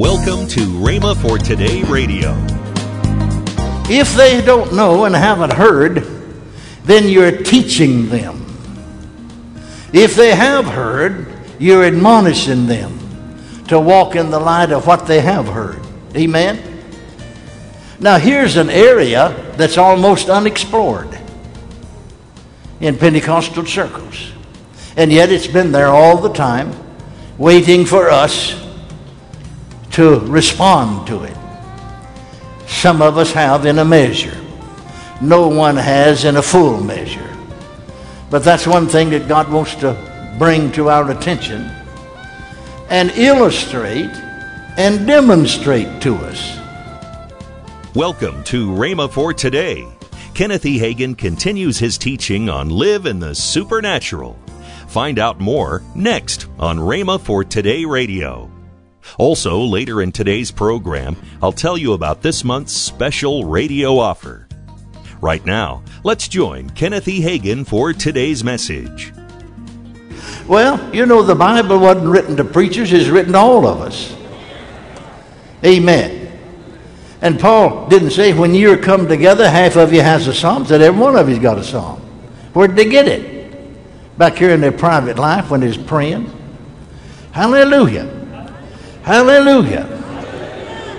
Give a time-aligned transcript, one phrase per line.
[0.00, 2.34] Welcome to Rhema for Today Radio.
[3.90, 6.06] If they don't know and haven't heard,
[6.84, 8.46] then you're teaching them.
[9.92, 11.26] If they have heard,
[11.58, 12.98] you're admonishing them
[13.68, 15.82] to walk in the light of what they have heard.
[16.16, 16.82] Amen?
[17.98, 21.20] Now, here's an area that's almost unexplored
[22.80, 24.32] in Pentecostal circles.
[24.96, 26.72] And yet it's been there all the time,
[27.36, 28.69] waiting for us
[30.00, 31.36] to respond to it.
[32.66, 34.34] Some of us have in a measure.
[35.20, 37.36] No one has in a full measure.
[38.30, 39.92] But that's one thing that God wants to
[40.38, 41.70] bring to our attention
[42.88, 44.10] and illustrate
[44.78, 46.58] and demonstrate to us.
[47.94, 49.86] Welcome to Rhema for Today.
[50.32, 50.78] Kenneth E.
[50.78, 54.38] Hagin continues his teaching on Live in the Supernatural.
[54.88, 58.50] Find out more next on Rhema for Today Radio.
[59.18, 64.48] Also, later in today's program, I'll tell you about this month's special radio offer.
[65.20, 67.20] Right now, let's join Kenneth E.
[67.20, 69.12] Hagin for today's message.
[70.46, 74.16] Well, you know, the Bible wasn't written to preachers, it's written to all of us.
[75.64, 76.38] Amen.
[77.22, 80.80] And Paul didn't say when you're come together, half of you has a psalm, said
[80.80, 82.00] every one of you's got a psalm.
[82.54, 84.18] Where'd they get it?
[84.18, 86.32] Back here in their private life when they're praying.
[87.32, 88.19] Hallelujah.
[89.10, 89.88] Hallelujah.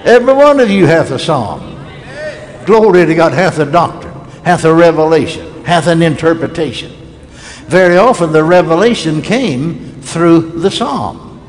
[0.03, 1.61] Every one of you hath a psalm.
[2.65, 6.91] Glory to God, hath a doctrine, hath a revelation, hath an interpretation.
[7.67, 11.41] Very often the revelation came through the psalm.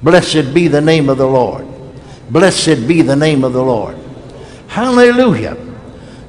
[0.00, 1.66] Blessed be the name of the Lord.
[2.30, 3.98] Blessed be the name of the Lord.
[4.68, 5.56] Hallelujah.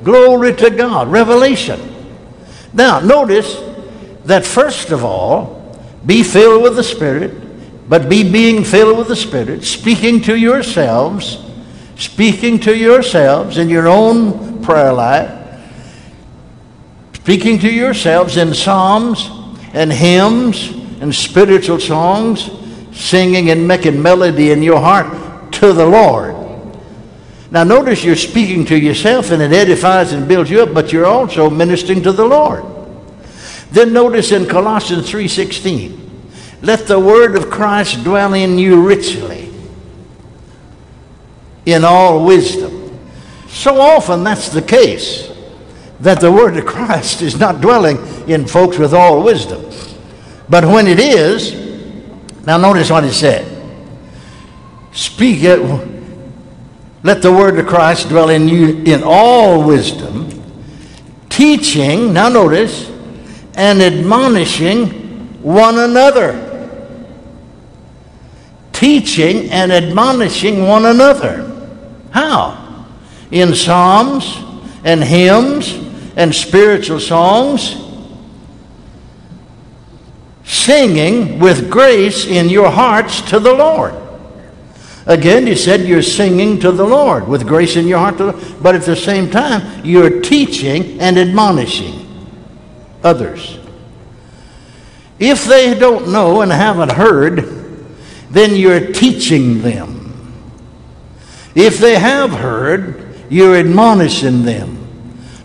[0.04, 1.08] Glory to God.
[1.08, 1.80] Revelation.
[2.74, 3.62] Now, notice
[4.26, 7.49] that first of all, be filled with the Spirit,
[7.90, 11.44] but be being filled with the Spirit, speaking to yourselves,
[11.98, 15.60] speaking to yourselves in your own prayer life,
[17.14, 19.30] speaking to yourselves in psalms
[19.74, 20.70] and hymns
[21.02, 22.52] and spiritual songs,
[22.94, 26.36] singing and making melody in your heart to the Lord.
[27.52, 31.08] Now notice you're speaking to yourself and it edifies and builds you up, but you're
[31.08, 32.64] also ministering to the Lord.
[33.72, 35.99] Then notice in Colossians 3:16,
[36.62, 39.52] let the word of Christ dwell in you richly
[41.66, 43.00] in all wisdom.
[43.48, 45.32] So often that's the case
[46.00, 47.98] that the word of Christ is not dwelling
[48.30, 49.66] in folks with all wisdom.
[50.50, 51.54] But when it is,
[52.46, 53.46] now notice what he said.
[54.92, 55.60] Speak it,
[57.04, 60.28] let the word of Christ dwell in you in all wisdom,
[61.30, 62.90] teaching, now notice,
[63.56, 64.88] and admonishing
[65.42, 66.49] one another.
[68.80, 71.46] Teaching and admonishing one another.
[72.12, 72.86] How?
[73.30, 74.38] In psalms
[74.86, 75.74] and hymns
[76.16, 77.76] and spiritual songs,
[80.46, 83.94] singing with grace in your hearts to the Lord.
[85.06, 88.18] Again, he said you're singing to the Lord with grace in your heart,
[88.64, 92.08] but at the same time, you're teaching and admonishing
[93.04, 93.60] others.
[95.20, 97.59] If they don't know and haven't heard,
[98.30, 100.44] then you're teaching them.
[101.56, 104.80] If they have heard, you're admonishing them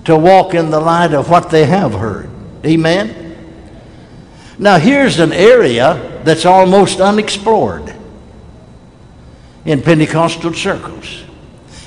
[0.04, 2.28] to walk in the light of what they have heard.
[2.64, 3.24] Amen?
[4.58, 7.94] Now, here's an area that's almost unexplored
[9.64, 11.24] in Pentecostal circles.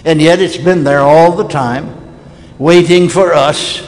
[0.04, 1.96] And yet it's been there all the time,
[2.58, 3.82] waiting for us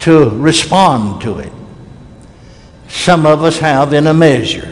[0.00, 1.52] to respond to it.
[2.88, 4.71] Some of us have in a measure,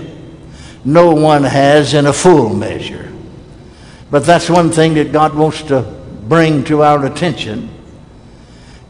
[0.92, 3.12] no one has in a full measure.
[4.10, 5.82] But that's one thing that God wants to
[6.28, 7.70] bring to our attention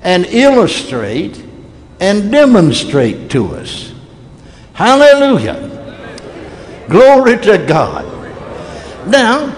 [0.03, 1.44] and illustrate
[2.00, 3.93] and demonstrate to us.
[4.72, 5.69] Hallelujah.
[6.89, 8.06] Glory to God.
[9.06, 9.55] Now,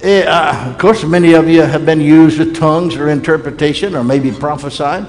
[0.00, 4.02] eh, uh, of course, many of you have been used with tongues or interpretation or
[4.02, 5.06] maybe prophesied.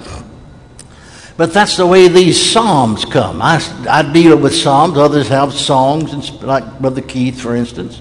[1.35, 3.41] But that's the way these psalms come.
[3.41, 3.59] I,
[3.89, 4.97] I deal with psalms.
[4.97, 7.99] Others have songs, like Brother Keith, for instance.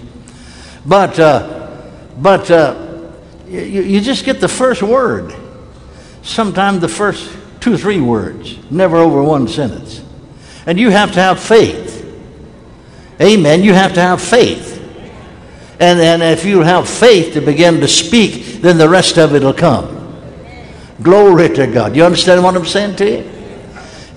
[0.85, 1.83] But, uh,
[2.19, 3.09] but uh,
[3.49, 5.35] you, you just get the first word.
[6.23, 10.05] Sometimes the first two or three words, never over one sentence.
[10.67, 12.01] And you have to have faith.
[13.21, 13.63] Amen.
[13.63, 14.79] You have to have faith.
[15.81, 19.43] And, and if you have faith to begin to speak, then the rest of it
[19.43, 20.02] will come.
[21.03, 21.97] Glory to God.
[21.97, 23.31] You understand what I'm saying to you?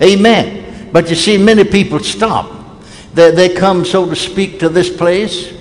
[0.02, 0.90] Amen.
[0.92, 2.52] But you see, many people stop.
[3.14, 5.52] They, they come, so to speak, to this place,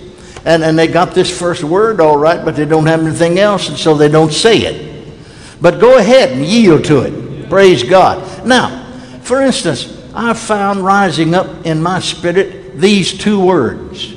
[0.45, 3.69] And, and they got this first word all right, but they don't have anything else,
[3.69, 5.15] and so they don't say it.
[5.59, 7.49] But go ahead and yield to it.
[7.49, 8.45] Praise God.
[8.45, 8.83] Now,
[9.21, 14.15] for instance, I found rising up in my spirit these two words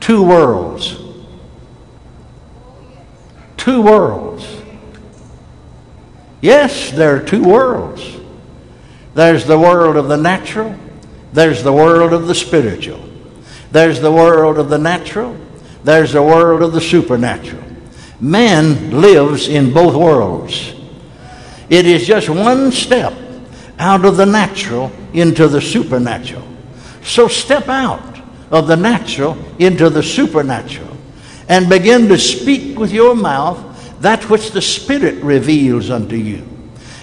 [0.00, 0.96] two worlds.
[3.56, 4.59] Two worlds.
[6.40, 8.16] Yes, there are two worlds.
[9.14, 10.74] There's the world of the natural,
[11.32, 13.08] there's the world of the spiritual.
[13.70, 15.36] There's the world of the natural,
[15.84, 17.62] there's the world of the supernatural.
[18.20, 20.74] Man lives in both worlds.
[21.68, 23.14] It is just one step
[23.78, 26.46] out of the natural into the supernatural.
[27.02, 28.20] So step out
[28.50, 30.96] of the natural into the supernatural
[31.48, 33.69] and begin to speak with your mouth
[34.00, 36.46] that which the Spirit reveals unto you.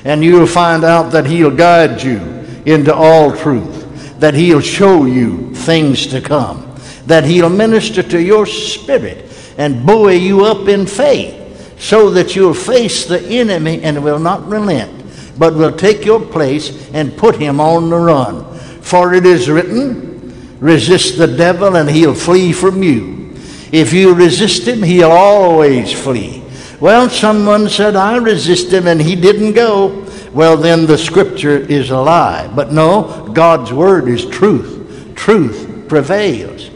[0.04, 2.20] And you'll find out that He'll guide you
[2.66, 8.46] into all truth, that He'll show you things to come, that He'll minister to your
[8.46, 9.26] spirit
[9.58, 11.36] and buoy you up in faith
[11.80, 15.06] so that you'll face the enemy and will not relent,
[15.38, 18.44] but will take your place and put him on the run.
[18.82, 23.36] For it is written, resist the devil and he'll flee from you.
[23.72, 26.37] If you resist him, he'll always flee.
[26.80, 30.06] Well, someone said, I resist him and he didn't go.
[30.32, 32.48] Well, then the scripture is a lie.
[32.56, 35.14] But no, God's word is truth.
[35.16, 36.70] Truth prevails.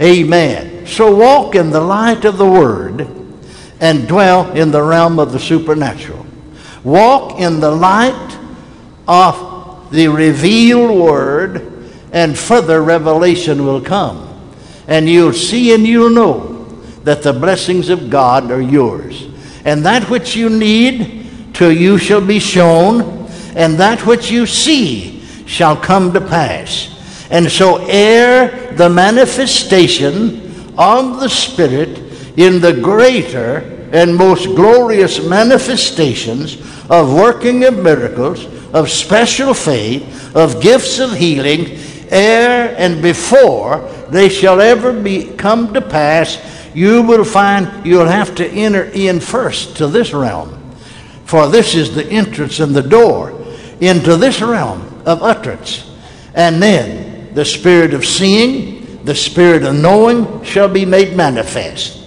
[0.00, 0.86] Amen.
[0.86, 3.08] So walk in the light of the word
[3.80, 6.24] and dwell in the realm of the supernatural.
[6.84, 8.38] Walk in the light
[9.06, 14.28] of the revealed word, and further revelation will come.
[14.86, 16.64] And you'll see and you'll know
[17.04, 19.28] that the blessings of God are yours.
[19.64, 25.22] And that which you need to you shall be shown, and that which you see
[25.46, 26.88] shall come to pass.
[27.30, 31.98] And so, ere the manifestation of the Spirit
[32.36, 33.58] in the greater
[33.92, 36.56] and most glorious manifestations
[36.90, 41.78] of working of miracles, of special faith, of gifts of healing,
[42.08, 43.80] ere and before
[44.10, 46.36] they shall ever be come to pass,
[46.74, 50.58] you will find you'll have to enter in first to this realm.
[51.24, 53.30] For this is the entrance and the door
[53.80, 55.90] into this realm of utterance.
[56.34, 61.98] And then the spirit of seeing, the spirit of knowing shall be made manifest.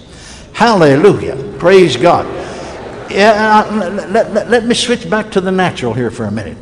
[0.54, 1.36] Hallelujah.
[1.60, 2.26] Praise God.
[3.12, 6.58] Yeah, uh, let, let, let me switch back to the natural here for a minute.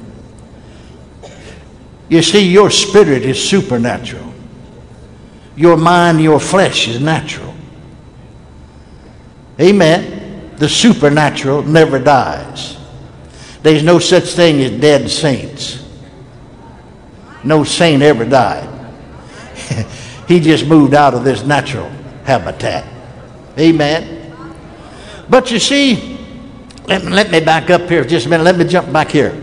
[2.10, 4.34] You see, your spirit is supernatural.
[5.56, 7.53] Your mind, your flesh is natural.
[9.64, 10.56] Amen.
[10.58, 12.78] The supernatural never dies.
[13.62, 15.84] There's no such thing as dead saints.
[17.44, 18.70] No saint ever died.
[20.28, 21.90] he just moved out of this natural
[22.26, 22.86] habitat.
[23.58, 24.36] Amen.
[25.30, 26.18] But you see,
[26.88, 28.44] let, let me back up here just a minute.
[28.44, 29.42] Let me jump back here.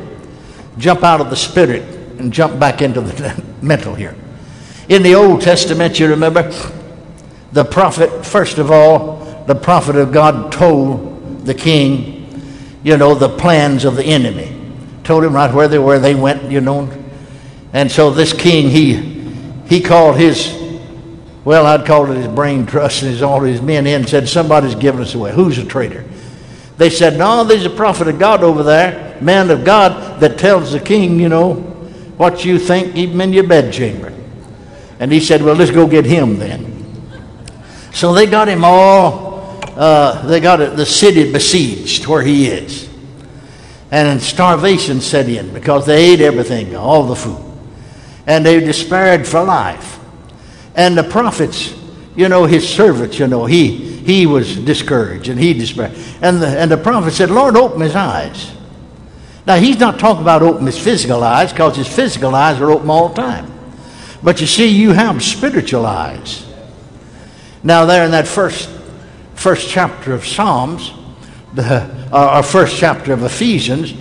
[0.79, 1.83] Jump out of the spirit
[2.19, 4.15] and jump back into the mental here.
[4.89, 6.51] In the Old Testament, you remember,
[7.53, 9.20] the prophet, first of all,
[9.51, 12.41] the prophet of God told the king,
[12.85, 14.57] you know, the plans of the enemy.
[15.03, 16.89] Told him right where they were, they went, you know.
[17.73, 18.95] And so this king, he
[19.67, 20.57] he called his
[21.45, 24.29] well, I'd call it his brain trust and his, all his men in and said,
[24.29, 25.33] Somebody's giving us away.
[25.33, 26.05] Who's a traitor?
[26.77, 30.71] They said, No, there's a prophet of God over there, man of God, that tells
[30.71, 31.55] the king, you know,
[32.19, 34.13] what you think, even in your bedchamber.
[35.01, 36.71] And he said, Well, let's go get him then.
[37.93, 39.30] So they got him all,
[39.81, 42.87] uh, they got the city besieged where he is.
[43.91, 47.43] And starvation set in because they ate everything, all the food.
[48.27, 49.99] And they despaired for life.
[50.75, 51.75] And the prophets,
[52.15, 55.93] you know, his servants, you know, he, he was discouraged and he despaired.
[56.21, 58.53] And the, and the prophet said, Lord, open his eyes.
[59.47, 62.91] Now, he's not talking about open his physical eyes because his physical eyes are open
[62.91, 63.51] all the time.
[64.23, 66.47] But you see, you have spiritual eyes.
[67.63, 68.69] Now, there in that first,
[69.41, 70.93] first chapter of Psalms,
[71.55, 71.83] the
[72.13, 73.95] uh, first chapter of Ephesians,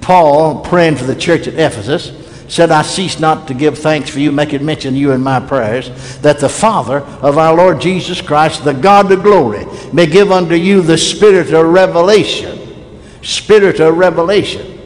[0.00, 2.12] Paul praying for the church at Ephesus,
[2.46, 5.40] said, I cease not to give thanks for you, making mention of you in my
[5.40, 10.30] prayers, that the Father of our Lord Jesus Christ, the God of glory, may give
[10.30, 12.60] unto you the spirit of revelation.
[13.20, 14.80] Spirit of revelation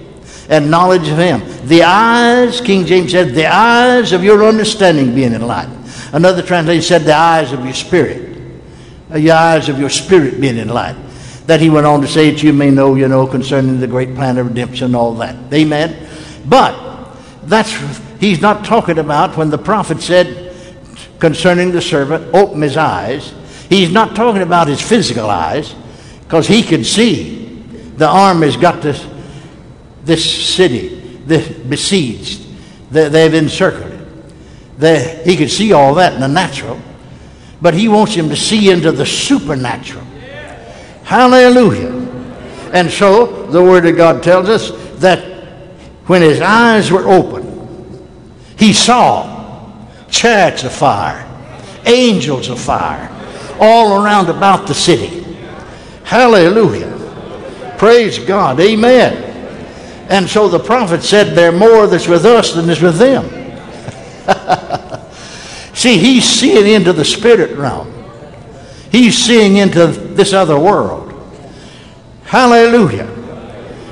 [0.48, 1.42] and knowledge of him.
[1.68, 5.86] The eyes, King James said, the eyes of your understanding being enlightened.
[6.14, 8.27] Another translation said, the eyes of your spirit.
[9.10, 11.04] Uh, the eyes of your spirit being enlightened.
[11.46, 14.14] That he went on to say that you may know, you know, concerning the great
[14.14, 15.36] plan of redemption and all that.
[15.52, 16.08] Amen.
[16.46, 17.72] But that's
[18.20, 20.54] he's not talking about when the prophet said
[21.18, 23.34] concerning the servant, open his eyes.
[23.68, 25.74] He's not talking about his physical eyes,
[26.22, 27.46] because he can see
[27.96, 29.06] the army's got this,
[30.04, 30.98] this city
[31.28, 32.46] this besieged.
[32.90, 34.08] They, they've encircled it.
[34.78, 36.80] They, he could see all that in the natural,
[37.60, 40.04] but he wants him to see into the supernatural.
[41.04, 41.90] Hallelujah.
[42.72, 45.24] And so the Word of God tells us that
[46.06, 47.46] when his eyes were open,
[48.56, 49.76] he saw
[50.10, 51.26] chariots of fire,
[51.86, 53.10] angels of fire,
[53.60, 55.24] all around about the city.
[56.04, 56.94] Hallelujah.
[57.78, 58.60] Praise God.
[58.60, 59.24] Amen.
[60.08, 63.24] And so the prophet said, There more that's with us than is with them.
[65.78, 67.94] See, he's seeing into the spirit realm,
[68.90, 71.04] he's seeing into this other world.
[72.24, 73.06] Hallelujah.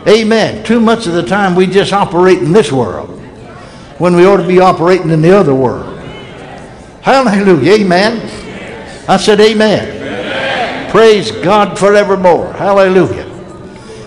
[0.09, 0.65] Amen.
[0.65, 3.09] Too much of the time we just operate in this world
[3.99, 5.97] when we ought to be operating in the other world.
[7.03, 7.75] Hallelujah.
[7.75, 8.21] Amen.
[9.09, 9.97] I said, Amen.
[9.97, 10.91] amen.
[10.91, 12.53] Praise God forevermore.
[12.55, 13.27] Hallelujah.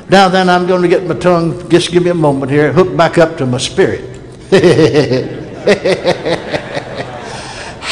[0.10, 2.98] Now then, I'm going to get my tongue, just give me a moment here, hook
[2.98, 4.20] back up to my spirit.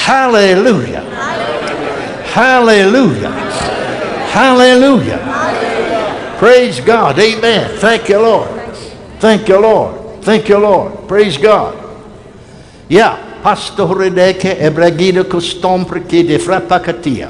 [0.07, 1.03] Hallelujah.
[2.31, 3.29] Hallelujah.
[4.31, 5.19] Hallelujah.
[6.39, 7.19] Praise God.
[7.19, 7.77] Amen.
[7.77, 8.47] Thank you, Lord.
[9.19, 10.23] Thank you, Lord.
[10.23, 11.09] Thank you, Lord.
[11.09, 11.75] Praise God.
[12.87, 13.19] Yeah.
[13.43, 17.29] Pastore deke ebragino costompre che de frappacatia.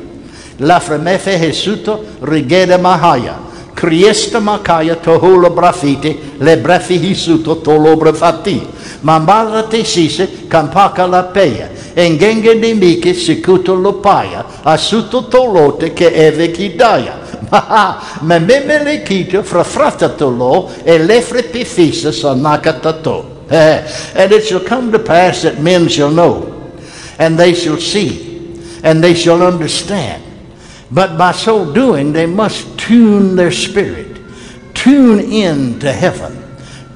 [0.57, 3.39] La fremefe Jesuto rigede mahaya.
[3.73, 8.61] Criesta makaya tohula brafite le brefi hisuto tolo brafati.
[9.01, 11.69] Mambara te sise kampaka la peya.
[11.97, 14.45] Engenge di mike sikuto lopaya.
[14.61, 17.25] Asuto tolote che eve kidaya.
[17.49, 23.35] Ma memele kito frafrata tolo e lefre pifisa sanakatato.
[23.49, 26.71] And it shall come to pass that men shall know,
[27.17, 30.27] and they shall see, and they shall understand
[30.91, 34.19] but by so doing, they must tune their spirit,
[34.73, 36.43] tune in to heaven,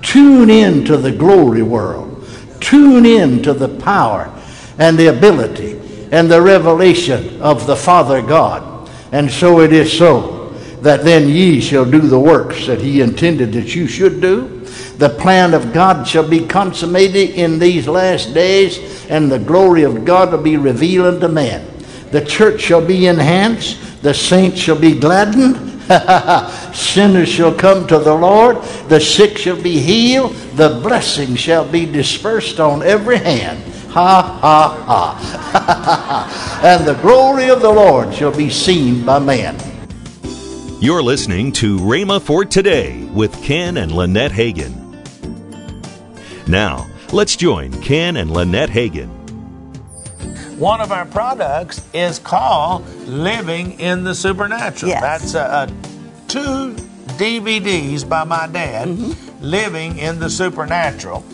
[0.01, 2.25] tune in to the glory world,
[2.62, 4.31] tune in to the power
[4.81, 5.79] and the ability
[6.11, 8.89] and the revelation of the Father God.
[9.11, 10.50] And so it is so
[10.81, 14.65] that then ye shall do the works that he intended that you should do.
[14.97, 20.03] The plan of God shall be consummated in these last days, and the glory of
[20.03, 21.63] God will be revealed unto man.
[22.09, 25.57] The church shall be enhanced, the saints shall be gladdened,
[26.75, 31.85] sinners shall come to the Lord, the sick shall be healed, the blessing shall be
[31.85, 33.70] dispersed on every hand.
[33.93, 36.62] Ha, ha, ha.
[36.63, 39.57] and the glory of the Lord shall be seen by man.
[40.79, 44.77] You're listening to Rhema for Today with Ken and Lynette Hagin.
[46.48, 49.21] Now, let's join Ken and Lynette Hagin
[50.62, 54.91] one of our products is called Living in the Supernatural.
[54.91, 55.01] Yes.
[55.01, 55.65] That's uh,
[56.27, 56.75] two
[57.17, 59.43] DVDs by my dad, mm-hmm.
[59.43, 61.25] Living in the Supernatural.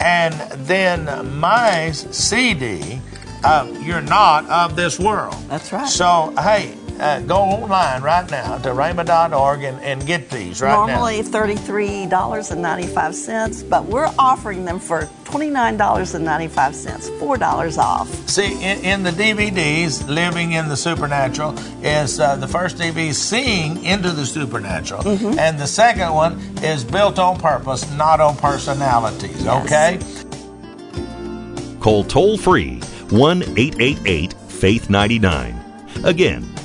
[0.00, 0.34] And
[0.66, 3.00] then my CD,
[3.42, 5.36] uh, You're Not of This World.
[5.48, 5.88] That's right.
[5.88, 11.22] So, hey, uh, go online right now to rhema.org and, and get these right Normally
[11.22, 11.30] now.
[11.30, 11.56] Normally
[12.08, 16.48] $33.95, but we're offering them for $29.95,
[17.18, 18.08] $4 off.
[18.28, 23.82] See, in, in, the DVDs, Living in the Supernatural is uh, the first DVD, Seeing
[23.84, 25.38] into the Supernatural, mm-hmm.
[25.38, 29.64] and the second one is Built on Purpose, Not on Personalities, yes.
[29.64, 29.98] okay?
[31.80, 32.78] Call toll free
[33.10, 35.60] 1 888 Faith 99.
[36.04, 36.53] Again,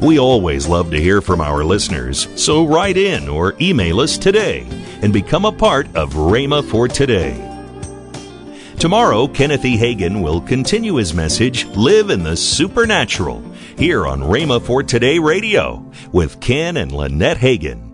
[0.00, 4.66] We always love to hear from our listeners, so write in or email us today
[5.00, 7.42] and become a part of Rhema for Today.
[8.78, 9.78] Tomorrow, Kenneth E.
[9.78, 13.42] Hagin will continue his message, Live in the Supernatural,
[13.78, 17.85] here on Rhema for Today Radio with Ken and Lynette Hagin.